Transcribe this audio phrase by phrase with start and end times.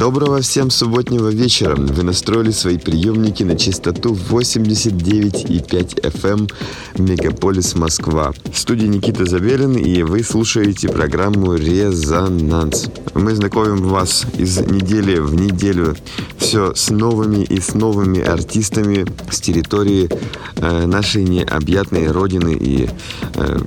[0.00, 1.76] Доброго всем субботнего вечера.
[1.76, 6.50] Вы настроили свои приемники на частоту 89,5 FM
[6.96, 8.32] Мегаполис Москва.
[8.50, 12.88] В студии Никита Забелин и вы слушаете программу «Резонанс».
[13.12, 15.94] Мы знакомим вас из недели в неделю
[16.40, 20.08] все с новыми и с новыми артистами с территории
[20.56, 22.88] э, нашей необъятной родины и
[23.34, 23.58] э,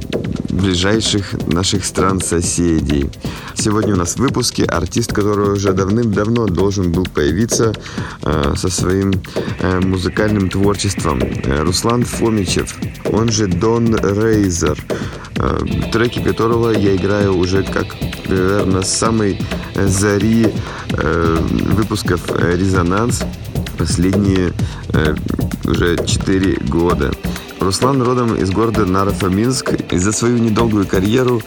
[0.50, 3.10] ближайших наших стран-соседей.
[3.56, 7.74] Сегодня у нас в выпуске артист, который уже давным-давно должен был появиться
[8.24, 9.14] э, со своим
[9.60, 11.22] э, музыкальным творчеством.
[11.22, 14.78] Э, Руслан Фомичев, он же Дон Рейзер,
[15.38, 15.60] э,
[15.92, 17.96] треки которого я играю уже как,
[18.34, 19.40] наверное, с самой
[19.76, 20.48] зари
[20.90, 23.24] э, выпусков э, «Резонанс»
[23.78, 24.54] последние
[24.94, 25.16] э,
[25.66, 27.12] уже 4 года.
[27.64, 29.74] Руслан родом из города Нарафаминск.
[29.92, 31.42] И за свою недолгую карьеру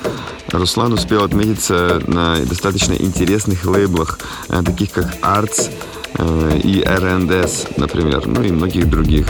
[0.51, 5.71] Руслан успел отметиться на достаточно интересных лейблах, э, таких как Arts
[6.15, 9.29] э, и R&S, например, ну и многих других.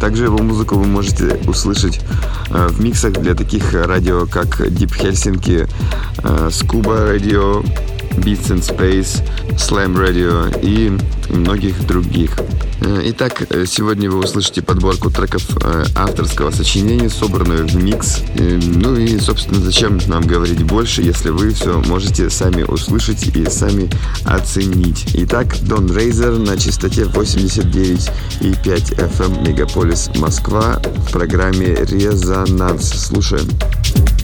[0.00, 2.00] Также его музыку вы можете услышать
[2.50, 5.68] э, в миксах для таких радио, как Deep Helsinki,
[6.48, 7.64] Scuba Radio,
[8.18, 9.22] Beats in Space,
[9.56, 10.92] Slam Radio и
[11.32, 12.36] многих других.
[12.80, 18.22] Э, Итак, э, сегодня вы услышите подборку треков э, авторского сочинения, собранную в микс.
[18.36, 23.88] Ну и, собственно, зачем нам говорить больше, если вы все можете сами услышать и сами
[24.24, 25.06] оценить.
[25.14, 32.88] Итак, Дон Рейзер на частоте 89,5 FM Мегаполис Москва в программе «Резонанс».
[32.90, 33.48] Слушаем.
[33.94, 34.23] Thank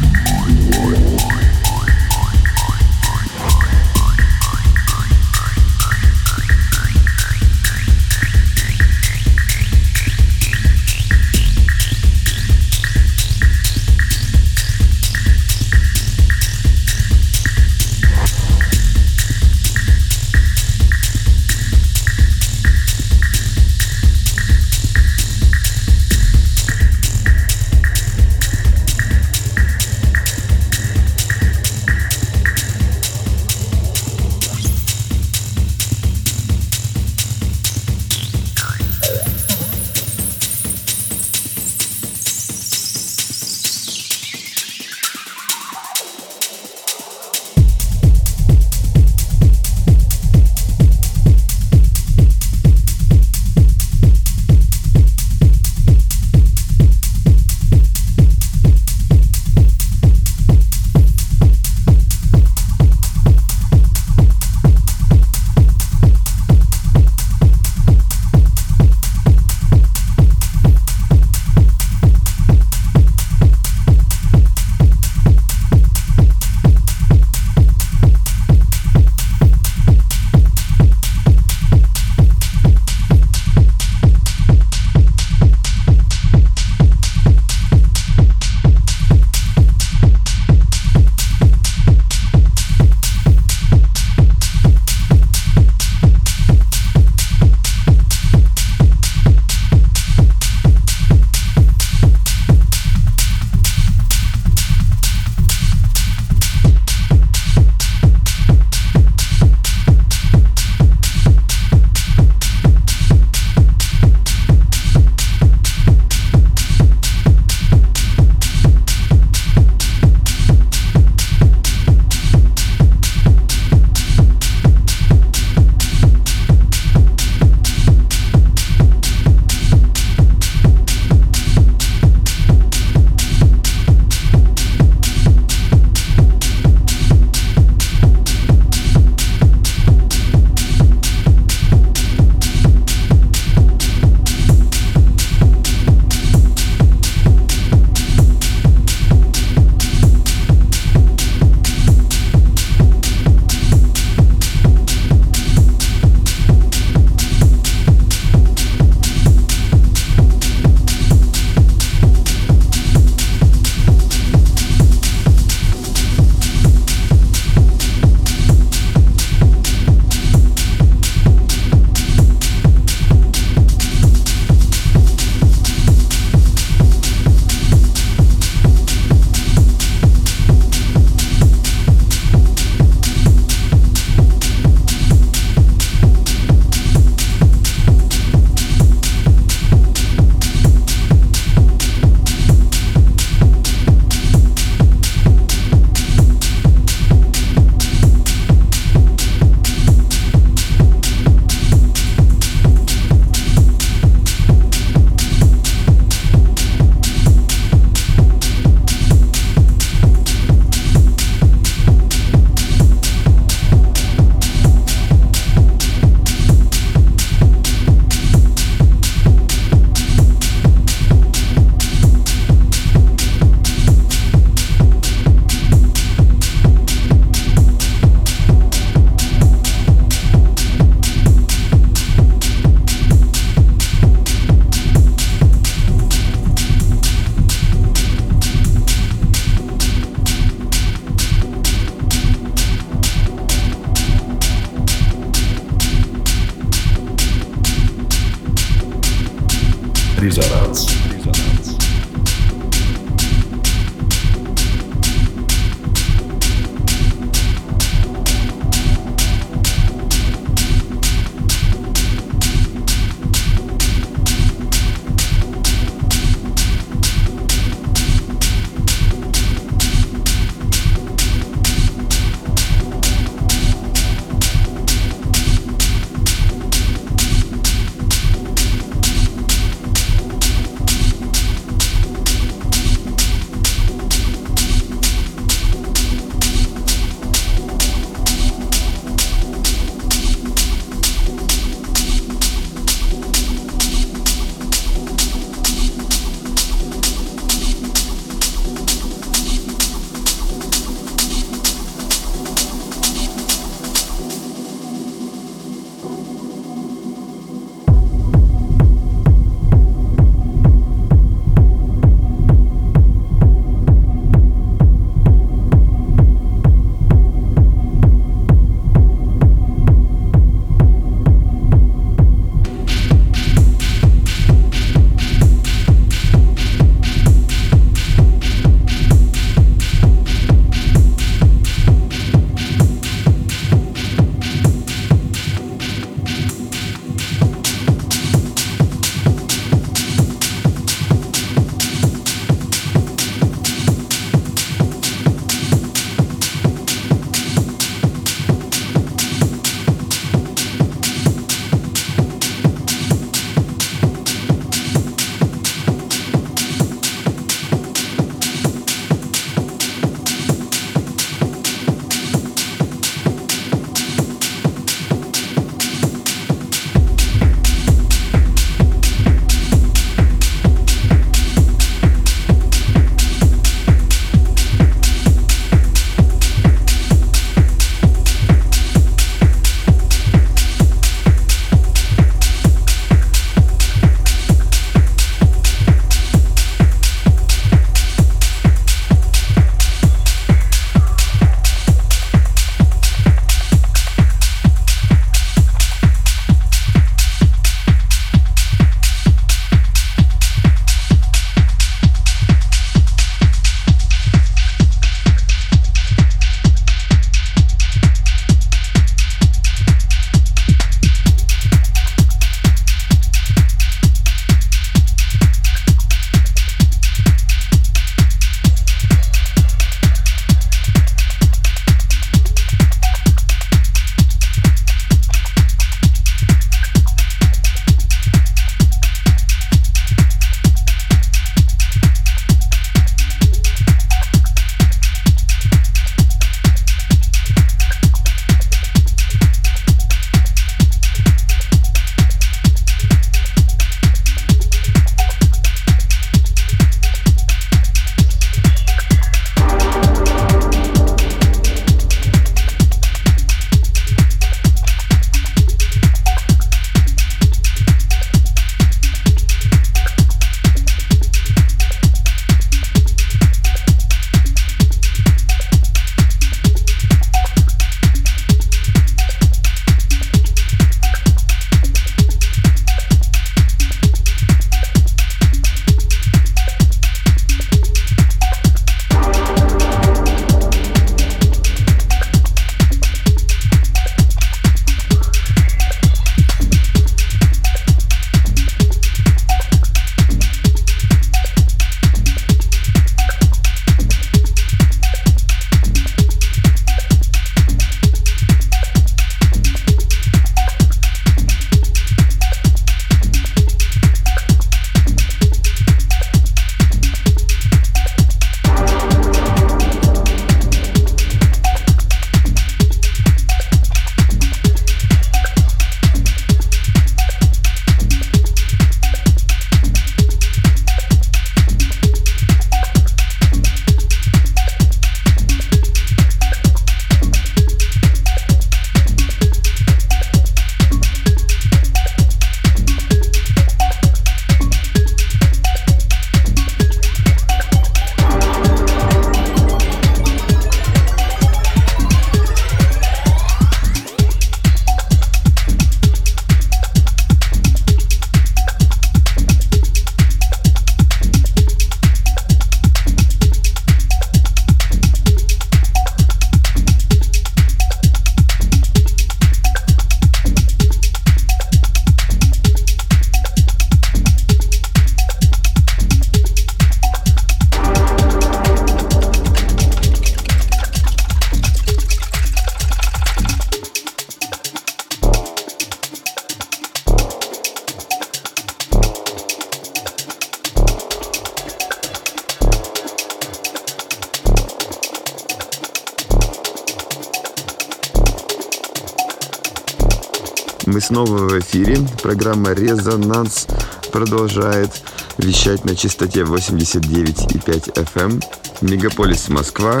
[591.12, 591.98] снова в эфире.
[592.22, 593.66] Программа «Резонанс»
[594.12, 595.02] продолжает
[595.36, 598.42] вещать на частоте 89,5 FM.
[598.80, 600.00] Мегаполис Москва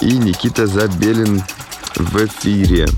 [0.00, 1.44] и Никита Забелин
[1.94, 2.88] в эфире.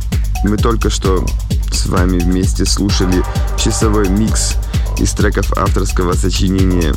[0.44, 1.26] Мы только что
[1.70, 3.22] с вами вместе слушали
[3.62, 4.54] часовой микс
[4.98, 6.94] из треков авторского сочинения,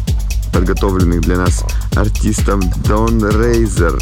[0.53, 1.65] подготовленных для нас
[1.97, 4.01] артистом Дон Рейзер,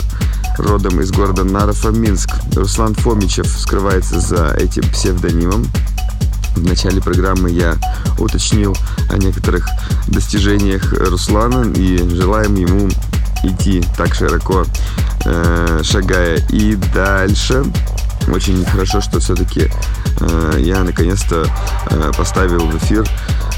[0.60, 2.30] родом из города Нарафа-Минск.
[2.56, 5.66] Руслан Фомичев скрывается за этим псевдонимом.
[6.64, 7.76] В начале программы я
[8.18, 8.74] уточнил
[9.10, 9.68] о некоторых
[10.08, 12.90] достижениях Руслана и желаем ему
[13.44, 14.64] идти так широко,
[15.26, 17.66] э, шагая и дальше.
[18.30, 19.70] Очень хорошо, что все-таки
[20.22, 21.46] э, я наконец-то
[21.90, 23.06] э, поставил в эфир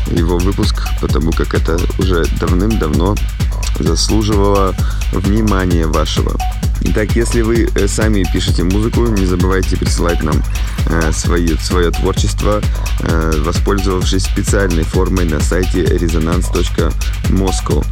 [0.08, 3.16] его выпуск, потому как это уже давным-давно
[3.80, 4.74] заслуживало
[5.12, 6.36] внимания вашего.
[6.88, 10.36] Итак, если вы э, сами пишете музыку, не забывайте присылать нам
[10.88, 12.62] э, свои, свое творчество,
[13.00, 17.86] воспользовавшись специальной формой на сайте resonance.moscow.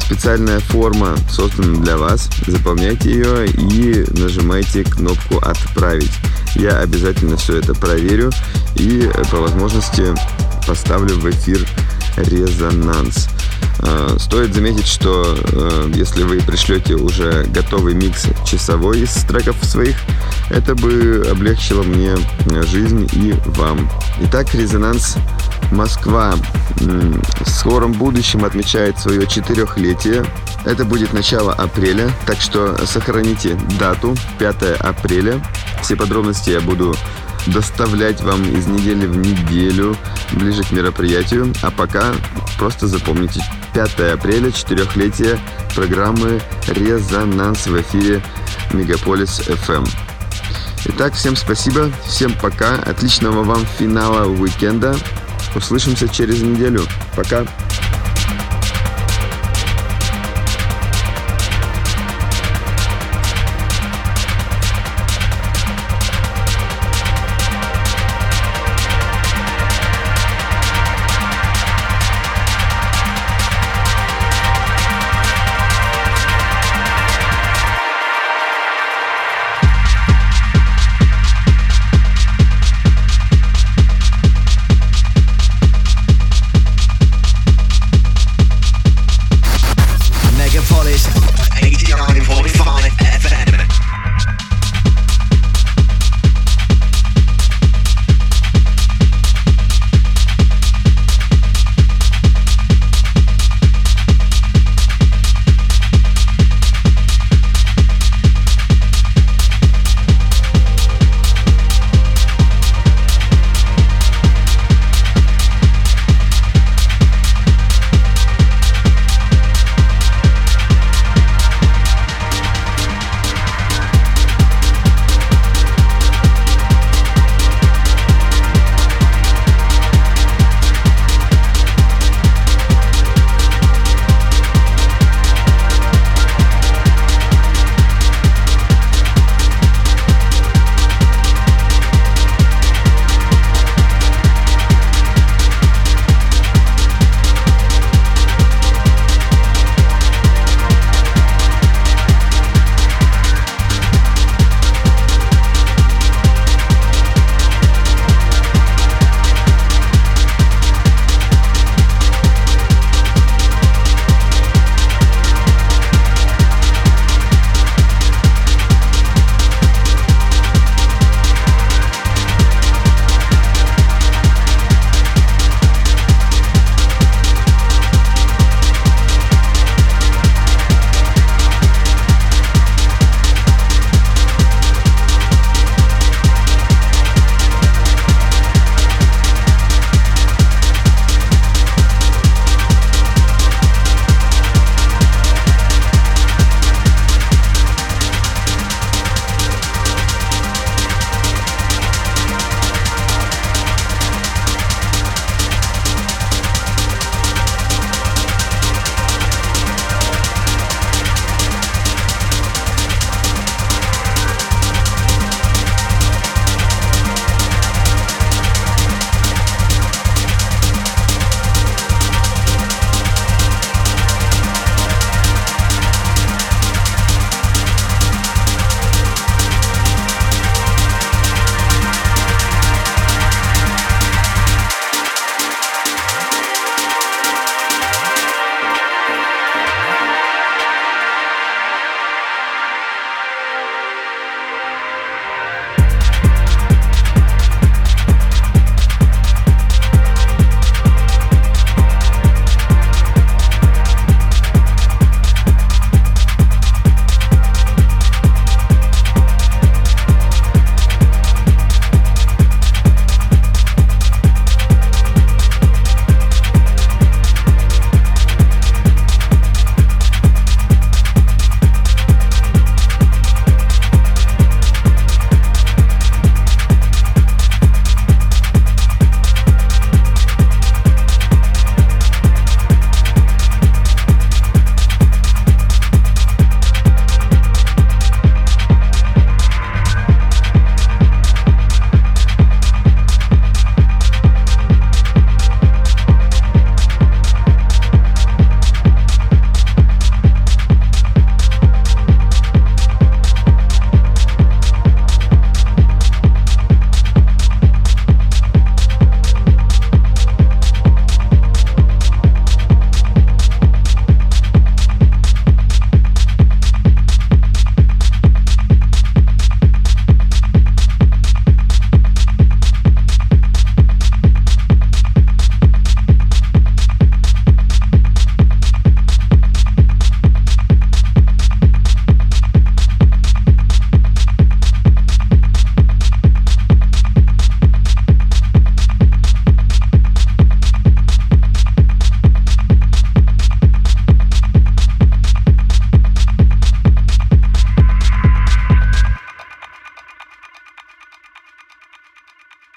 [0.00, 2.30] Специальная форма создана для вас.
[2.46, 6.12] Заполняйте ее и нажимайте кнопку «Отправить».
[6.54, 8.30] Я обязательно все это проверю
[8.76, 10.14] и по возможности
[10.66, 11.66] поставлю в эфир
[12.16, 13.28] резонанс.
[13.80, 19.96] Э, стоит заметить, что э, если вы пришлете уже готовый микс часовой из треков своих,
[20.50, 22.16] это бы облегчило мне
[22.64, 23.90] жизнь и вам.
[24.22, 25.16] Итак, резонанс
[25.72, 26.34] Москва
[26.76, 30.24] в скором будущем отмечает свое четырехлетие.
[30.64, 35.42] Это будет начало апреля, так что сохраните дату 5 апреля.
[35.82, 36.94] Все подробности я буду
[37.46, 39.96] доставлять вам из недели в неделю
[40.32, 41.52] ближе к мероприятию.
[41.62, 42.12] А пока
[42.58, 43.42] просто запомните
[43.74, 45.38] 5 апреля, четырехлетие
[45.74, 48.22] программы «Резонанс» в эфире
[48.72, 49.88] Мегаполис FM.
[50.86, 54.96] Итак, всем спасибо, всем пока, отличного вам финала уикенда.
[55.54, 56.82] Услышимся через неделю.
[57.14, 57.44] Пока.